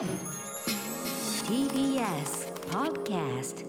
[0.00, 0.08] TBS
[2.70, 3.66] Podcast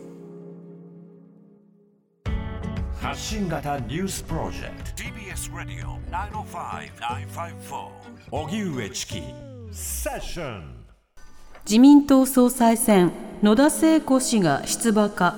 [3.02, 5.04] 発信型ニュースプロジェクト。
[5.04, 7.90] TBS ラディオ905-954
[8.32, 9.22] おぎゅうえちき
[9.74, 10.86] セッション。
[11.66, 13.12] 自民党総裁選。
[13.44, 15.36] 野田聖子氏が出馬か。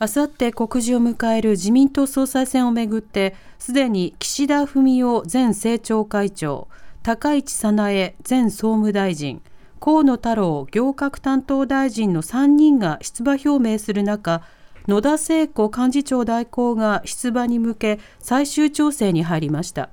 [0.00, 6.66] あさって告示を迎える自民党総裁選をめぐってすでに岸田文雄前政調会長
[7.06, 9.40] 高市早苗前総務大臣
[9.78, 14.42] 河野太郎行革担当大臣の3人が出馬表明する中
[14.88, 19.90] 野田聖子幹事長代行が出馬に向け最終調整に入りました。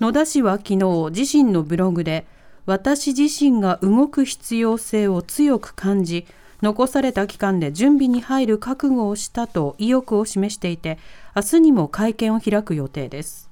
[0.00, 2.26] 野田氏は昨日自身のブログで
[2.66, 6.26] 私自身が動く必要性を強く感じ
[6.62, 10.98] 残された期間で準備に入る覚悟をしたと意欲を示していて
[11.36, 13.47] 明日にも会見を開く予定です。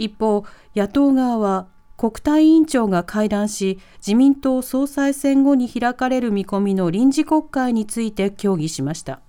[0.00, 9.20] 一方野党側は国対委員長が会談し自民党総裁選後に開かれる見込みの臨時国会について協議しました。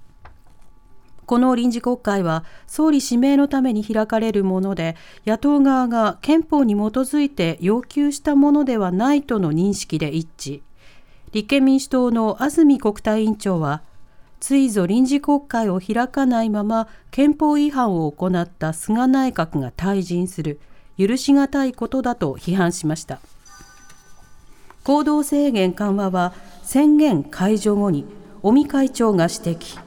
[1.26, 10.62] この臨時国会は総理指名のために開かれるもので野党側が憲法に基づいて要求したものではないとの認識で一致。
[11.34, 13.82] 立憲民主党の安住国対委員長は
[14.42, 20.60] ついぞ臨時国会を開かないまま憲法違反を行った菅内閣が退陣する。
[20.97, 23.20] 許し難いことだと批判しました。
[24.84, 26.33] 行動制限緩和は
[26.64, 28.06] 宣言解除後に
[28.42, 29.80] 尾身会長が指摘。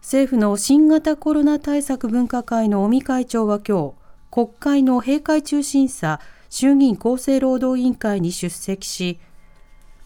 [0.00, 3.94] 政府の新型コロナ対策分科会の尾身会長は今日
[4.30, 9.20] 国会の閉会中審査衆議院厚生労働委員会に出席し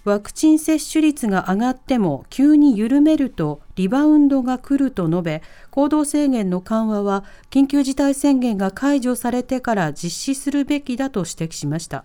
[0.05, 12.05] ワクチン接種率が上がっても急に緩めるとリバウンドが来ると述べ行動制限の緩和は緊急事態宣言が解除されてから実施するべきだと指摘しました。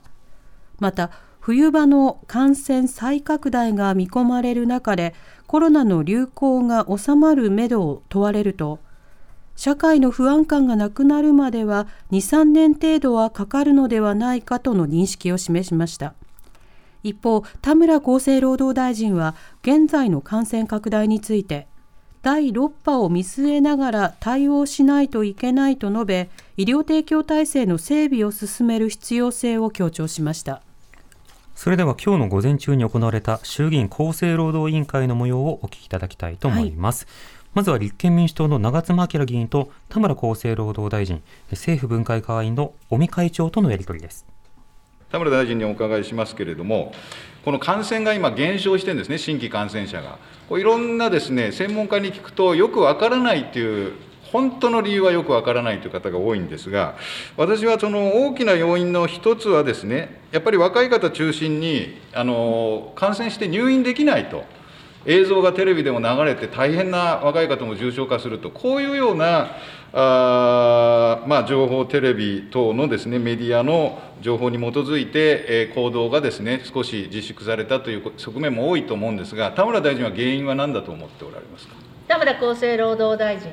[0.80, 5.14] また冬場の感染再拡大が見込まれる中で
[5.48, 8.80] コロナの流行が収まるめどを問われると
[9.56, 16.14] 社会の不安感がなくなるまでは23年程度はかかるのではないかとの認識を示しました。
[17.04, 21.68] 一方田村厚生労働大臣は現在の感染拡大について
[22.22, 30.62] 第6波を見据えながら対応しないといけないと述べ医療提供体制の整備を進める必要性を強調しました。
[31.60, 37.16] それでは今日の午前中に行われた衆議院厚生労働委員会の模様をお聞きいただきたいと思います、はい、
[37.54, 41.22] まずは立憲民主党の長妻昭議員と田村厚生労働大臣
[41.52, 44.26] 政府分科会会員の尾身会長とのやり取りです
[45.12, 46.94] 田村大臣にお伺いしますけれども、
[47.44, 50.20] この感染が今、減少してるんですね、新規感染者が。
[50.52, 53.94] いろんなですね専門家に聞くと、よくわからないっていう、
[54.32, 56.96] 本当の理由はよくわからないという方が多いんですが、
[57.38, 64.44] 私はその大きな要因の一つはですね、やっぱり若い方中心にあの感染して入院できないと。
[65.06, 69.52] 映像がテレビでも流れて大変な若い方も重症化するとこういうような
[69.94, 81.76] あ、まあ、情報テレビ等のですねメディアの情報に基づいて、えー、行動がですね少し自粛されたという側面も多いと思うんですが田村大臣は原因は何だと思っておられますか？
[82.08, 83.50] 田村厚生労働大臣。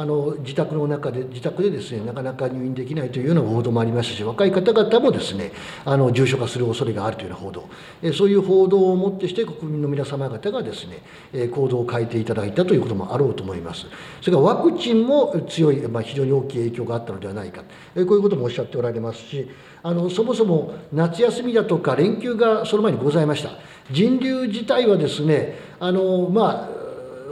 [0.00, 5.52] あの自宅の中で自宅でですねなかなか入院できないというような報道もありましたし若い方々もですね
[5.84, 7.68] あの重症化する恐れがあるというような報道。
[8.02, 11.02] えそういう報道をもってして国民の皆様方がですね
[11.34, 13.88] え行動を変えていただいたということもあろうと思います。
[14.22, 17.62] それからワクチンも強い、まあ、非常に大きい影響があったのではないか。
[17.94, 19.50] えこういうこともおっしゃっておられますし
[19.82, 23.50] あのそもそも夏休みだとか連休がその前にございました。
[23.90, 26.79] 人流自体はですねあのまあ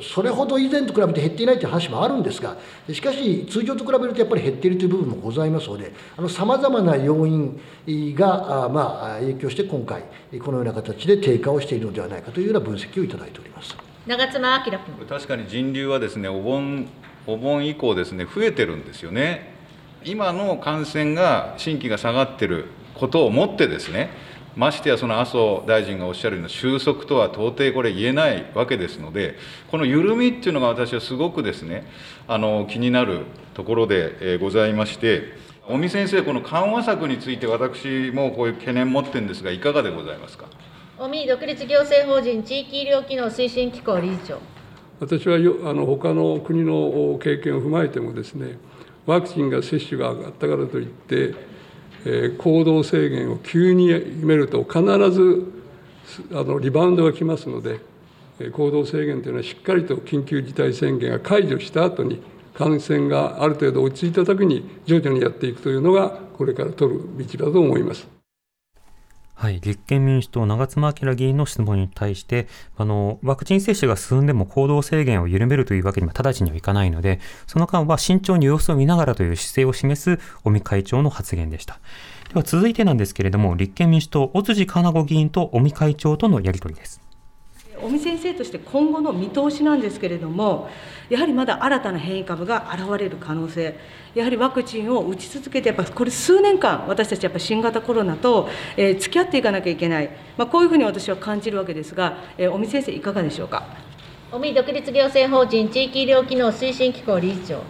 [0.03, 2.57] それほど以前と比べて減っていないという話もあるんですが
[2.93, 5.93] しかし通常と比べるとやっぱり減っているという部分もございますので
[6.29, 7.61] さまざまな要因
[8.15, 10.05] がまあ影響して今回
[10.41, 13.77] このような形で低下をしているのではないかというような分析をいただいております。
[14.07, 15.07] 長妻明君。
[15.07, 16.89] 確かに人流はですねお盆
[17.27, 19.53] お盆以降ですね増えてるんですよね。
[20.05, 24.11] 今の感染が新規が下がってることをもってですね
[24.59, 29.37] ましてやその麻生大臣がおっしゃるような収束とは到底これ言えないわけですので、
[29.71, 31.87] この緩みっていうのが私はすごくですね、
[32.27, 33.21] あの気になる
[33.55, 35.33] ところでございまして、
[35.69, 40.47] 尾身先生、この緩和策について、私もこういう懸念持ってるんですが、いかがでございますか？
[40.99, 44.39] 尾身独立行政法人地域医療機能推進機構理事長。
[44.99, 48.59] 私はよあの他の国の経験を踏まえてもですね、
[49.07, 51.35] ワクチンが接種が上がったからといって、え
[52.39, 55.53] 行動制限を急に決めると必ず
[56.33, 57.81] あのリバウンドが来ますので
[58.53, 62.23] 行動制限というのはしっかりと緊急事態宣言が解除した後に
[62.55, 68.18] 感染がある程度落ち着いた時に徐々にやっていくというのがこれから取る道だと思います。
[69.41, 81.79] はい、立憲民主党、長妻昭議員の質問に対して、あの、ワクチン接種が進んでも行動制限を緩めるというわけには直ちにはいかないので、その間は慎重に様子を見ながらという姿勢を示す尾身会長の発言でした。
[82.31, 87.01] では続いてなんですけれども、立憲民主党、尾辻かな子議員と尾身会長とのやり取りです。
[87.89, 90.69] 尾身先生として今後の見通しなんですけれども、
[91.09, 93.79] やはりまだ新たな変異株が現れる可能性、
[94.15, 103.65] やはりワクチンを打ち続けて、やっぱこれ、数年間、私たちやっぱ新型コロナと、えー、付き合っていかなきゃいけない、まあ、こういうふうに私は感じるわけですが、えー、尾身先生、いかがでしょうか？
[104.31, 107.63] 尾身独立行政法人地域医療機能推進機構理事長。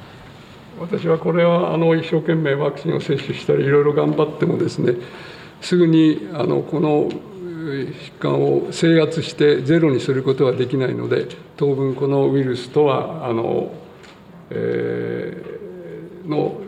[0.81, 4.95] 私はこれはあの一生懸命ワクチンを接種したりいろいろ頑張ってもですね
[5.61, 7.09] すぐにあのこの
[7.69, 13.73] 疾患を制圧してゼロにすることはできないので当分このウイルスとはあの、
[14.51, 16.61] えー、の、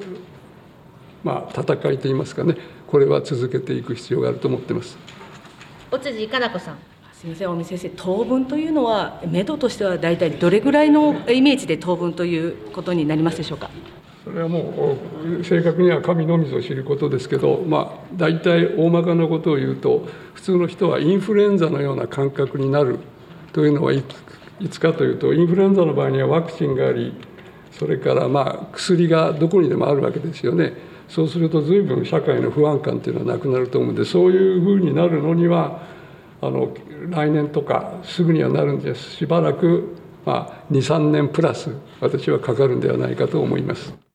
[1.25, 2.57] まあ、戦いといいますかね
[2.87, 4.99] これは続けていく必要があると思ってます。
[5.93, 6.79] 尾辻かな子さん
[7.13, 13.71] すみません、尾身先生、当分というのは、目処としては大体どれぐらいのイメージで当分ということになりますでしょうか？
[14.25, 14.99] それはも
[15.41, 22.99] う正確には神のみぞ知ることですけど、まあ、大体大まかなことを言うと普通の人はインフルエンザのような感覚になる
[23.53, 24.05] というのはい
[24.69, 27.15] つかというとインフルエンザの場合にはワクチンがあり
[27.73, 30.75] それからまあ薬がどこにでもあるわけですよね
[31.09, 35.83] そうすると随分社会の不安感というのはなくなると思うんでそういうふうになるのには
[36.43, 36.75] あの
[37.09, 39.97] 来年とかすぐにはなるんですしばらく、
[40.27, 44.10] まあ、23年プラス私はかかるんではないかと思います。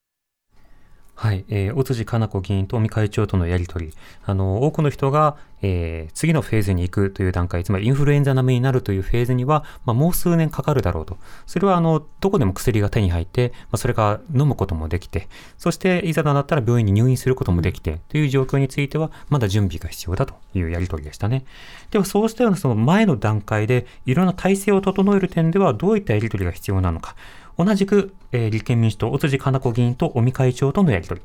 [1.15, 3.93] はい、えー、尾辻かな子議員と尾身会長とのやり取り、
[4.25, 11.17] あの、多くの人が、えー、次のフェーズに行くという段階、つまりインフルエンザ並みになるというフェーズには、まあ、もう数年かかるだろうと。
[11.47, 21.45] それは、あの、どこでも薬が手に入って、まあ、それが飲むこともできて、そして、いざとなったら病院に入院することもできて、という状況については、まだ準備が必要だというやり取りでしたね。
[21.91, 27.15] では、そうしたようなその前の段階で、いろんな体制を整える点では、どういったやり取りが必要なのか。
[27.57, 31.21] 同じく、えー、立憲民主党、尾辻かな子議員と尾身会長とのやりとり。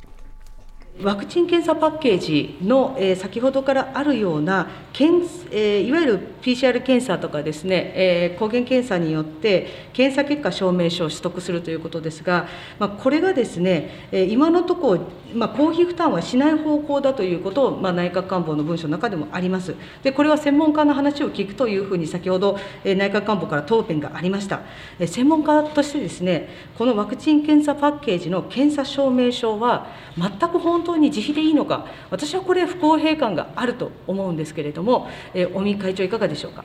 [1.02, 12.48] ワクチン・検査パッケージの、えー、先ほどからあるような検、えー、いわゆる PCR 検査とかですね、えー、抗原検査によって検査結果証明書を取得するということですが、
[12.78, 15.00] まあ、これがですね、えー、今のところ、
[15.34, 19.74] まあ、公費負担はしない方向だということを、まあ、内閣官房の文書の中でもあります。
[20.02, 24.60] でこれは専門家の話を聞くというふうに先ほど、えー、内閣官房から答弁がありました。
[24.98, 29.86] えー、専門家としてですねこのワクチン・検査パッケージの検査証明書は
[30.18, 36.64] 全く本当当に自費でいいのか、私はこれ、不公平感があると思うんですけれども、えー、尾身会長、いかがでしょうか？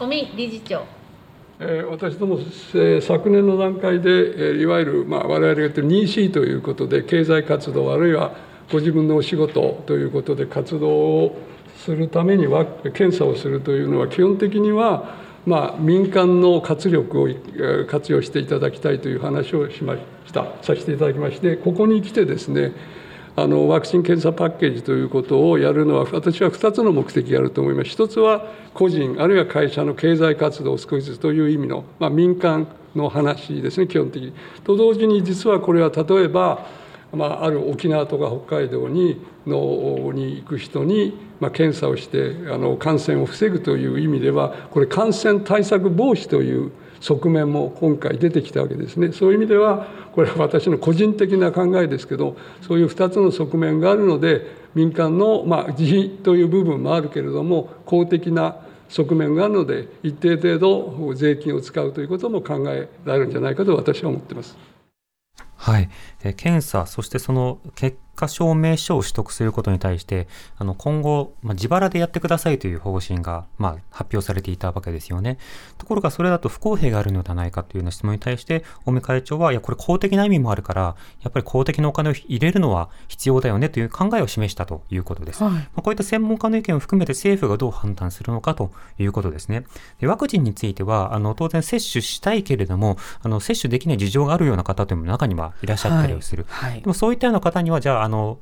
[0.00, 0.82] 尾身理事長
[1.60, 2.38] え私ども、
[2.74, 8.32] え昨年の段階で、えいわゆる、まあ、我々が言ってる 2C ということで、経済活動、あるいは
[8.70, 11.38] ご自分のお仕事ということで活動を
[11.76, 15.16] するためには、検査をするというのは、基本的には、
[15.46, 17.28] まあ、民間の活力を
[17.86, 22.72] 活用していただきたいという話をしましたさせていただきましてここに来てですね
[23.40, 27.90] あのワクチン・検査パッケージということをやるのは、私は2つの目的があると思います。
[27.90, 34.32] 1つは個人、あるいは会社の経済活動を少しずつという意味の、まあ、民間の話ですね、基本的に。
[34.64, 36.66] と同時に、実はこれは例えば、
[37.12, 49.12] まあ、ある沖縄とか北海道にのに行く人に、まあ、検査をしてあの感染を防ぐという意味ではこれ感染対策防止という側面も今回出てきたわけですね。
[49.12, 58.56] そういう意味ではこれは私の個人的な考えですけどそういう2つの側面があるので民間の、まあ、自費という部分もあるけれども公的な
[58.88, 64.56] 側面があるので一定程度税金を使うということも考えられるんじゃないかと私は思っています。
[65.56, 65.90] はい、
[66.36, 70.26] 検査、そしてその結果証明書を取得することに対して、
[70.58, 75.38] あの今後、まあ、自腹でやってくださいという方針が、まあ、発表されていたわけですよね。
[75.78, 85.42] ところがそれだと不公平があるのではないかというような質問に対して、尾身会長は、いや、これ公的な意味もあるから、やっぱり公的なお金を入れるのは必要だよねという考えを示したということです。
[85.42, 89.64] はい、まあ、こういった専門家の意見を含めて政府がどう判断するのかということですね。
[90.00, 96.46] でワクチンについては、あの当然接種したいけれども、あの接種できない事情があるような方というのも中にはいらっしゃったりをする。
[96.48, 98.38] はいはい、でもそういったような方には、じゃあ、あの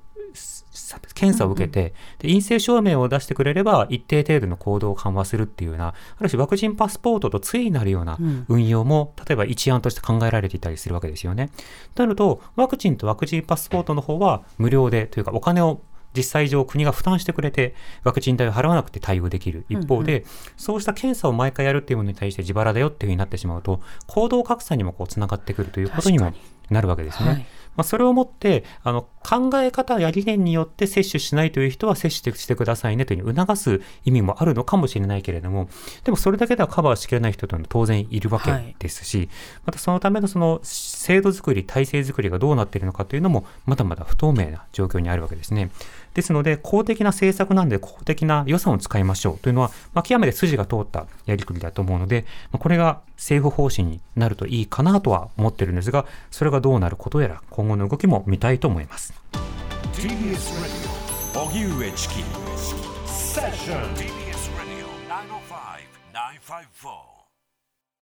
[1.15, 8.19] 検査を受けて、で陰性証明を出してくれれば、一定程度の行動を緩和するっていうような、ある種ワクチンパスポートと対になるような
[8.49, 11.51] 運用も、例えば一案として考えられていたりするわけですよね。
[11.95, 15.81] となると、ワクチンとワクチンパスポートの方は無料でというか、お金を
[16.17, 19.67] 実際上国が負担してくれてワクチン代を払わなくて対応できる。
[19.69, 20.25] 一方で、
[20.57, 26.33] そうした検査を毎回やるっていうものに対して自腹だよっていうふうになってしまうと行動格差にもこうつながってくるということにも
[26.71, 27.29] なるわけですね。
[27.29, 27.47] はい
[27.77, 35.69] まあ、それをもってあの考え方や理念によって接種しないという人は接種してくださいねという促す意味もあるのかもしれないけれども
[36.05, 39.29] でもそれだけではカバーしきれない人というのは当然いるわけですし、
[39.65, 45.71] またそのためのその制度作り体制作りがどうなっているのかというのもまだまだ不透明な状況にあるわけですね。
[46.17, 59.13] ですので公的な政策なんで公的な予算を使いましょうというのは、まあ、極めて筋が通ったやりくりだと思うので、まあ、これが政府方針になるといいかなとは思ってるんですがそれがどうなることやら今後の動きも見たいと思います。